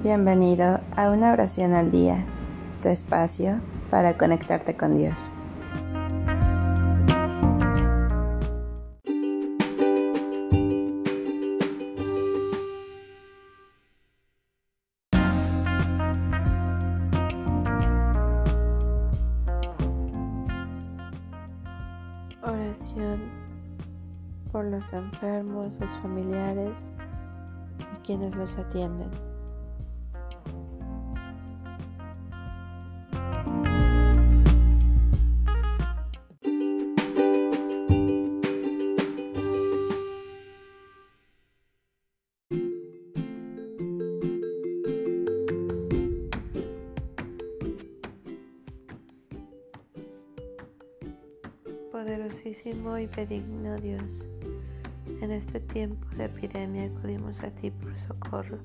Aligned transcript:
Bienvenido 0.00 0.80
a 0.96 1.10
una 1.10 1.32
oración 1.32 1.74
al 1.74 1.90
día, 1.90 2.24
tu 2.80 2.88
espacio 2.88 3.60
para 3.90 4.16
conectarte 4.16 4.76
con 4.76 4.94
Dios. 4.94 5.32
Oración 22.44 23.20
por 24.52 24.64
los 24.66 24.92
enfermos, 24.92 25.80
los 25.80 25.96
familiares 25.96 26.92
y 27.80 27.96
quienes 28.06 28.36
los 28.36 28.56
atienden. 28.58 29.27
Poderosísimo 51.98 52.96
y 52.96 53.06
benigno 53.06 53.76
Dios, 53.80 54.24
en 55.20 55.32
este 55.32 55.58
tiempo 55.58 56.06
de 56.16 56.26
epidemia 56.26 56.84
acudimos 56.84 57.42
a 57.42 57.50
ti 57.50 57.72
por 57.72 57.98
socorro. 57.98 58.58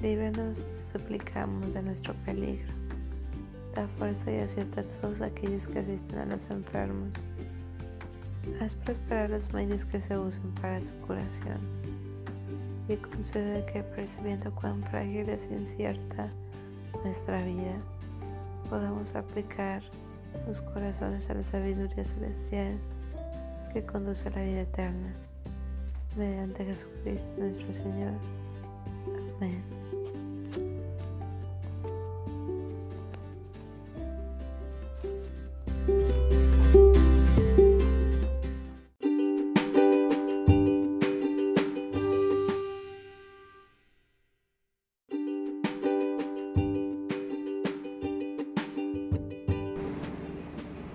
Líbranos, 0.00 0.64
te 0.64 0.84
suplicamos, 0.84 1.74
de 1.74 1.82
nuestro 1.82 2.14
peligro. 2.24 2.72
Da 3.74 3.88
fuerza 3.98 4.30
y 4.30 4.36
acierta 4.36 4.82
a 4.82 4.84
todos 4.84 5.20
aquellos 5.20 5.66
que 5.66 5.80
asisten 5.80 6.16
a 6.16 6.26
los 6.26 6.48
enfermos. 6.48 7.12
Haz 8.60 8.76
prosperar 8.76 9.30
los 9.30 9.52
medios 9.52 9.84
que 9.84 10.00
se 10.00 10.16
usen 10.16 10.52
para 10.62 10.80
su 10.80 10.94
curación. 11.00 11.58
Y 12.88 12.94
concede 12.98 13.66
que, 13.72 13.82
percibiendo 13.82 14.54
cuán 14.54 14.84
frágil 14.84 15.28
es 15.28 15.48
incierta 15.50 16.30
nuestra 17.02 17.42
vida, 17.42 17.74
podamos 18.70 19.16
aplicar 19.16 19.82
los 20.46 20.60
corazones 20.60 21.28
a 21.30 21.34
la 21.34 21.44
sabiduría 21.44 22.04
celestial 22.04 22.78
que 23.72 23.84
conduce 23.84 24.28
a 24.28 24.32
la 24.32 24.42
vida 24.42 24.60
eterna. 24.62 25.14
Mediante 26.16 26.64
Jesucristo 26.64 27.32
nuestro 27.38 27.72
Señor. 27.74 28.12
Amén. 29.36 29.62